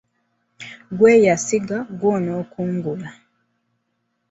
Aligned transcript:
Gye 0.97 1.11
wasiga 1.25 1.77
gy'onookungula. 1.99 3.09